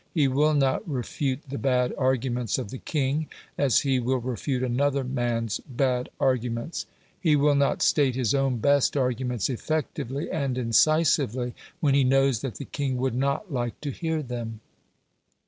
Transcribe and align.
He 0.15 0.27
will 0.27 0.55
not 0.55 0.89
refute 0.89 1.41
the 1.47 1.59
bad 1.59 1.93
arguments 1.95 2.57
of 2.57 2.71
the 2.71 2.79
king 2.79 3.27
as 3.55 3.81
he 3.81 3.99
will 3.99 4.17
refute 4.17 4.63
another 4.63 5.03
man's 5.03 5.59
bad 5.59 6.09
arguments. 6.19 6.87
He 7.19 7.35
will 7.35 7.53
not 7.53 7.83
state 7.83 8.15
his 8.15 8.33
own 8.33 8.57
best 8.57 8.97
arguments 8.97 9.47
effectively 9.47 10.27
and 10.31 10.57
incisively 10.57 11.53
when 11.81 11.93
he 11.93 12.03
knows 12.03 12.41
that 12.41 12.55
the 12.55 12.65
king 12.65 12.97
would 12.97 13.13
not 13.13 13.53
like 13.53 13.79
to 13.81 13.91
hear 13.91 14.23
them. 14.23 14.61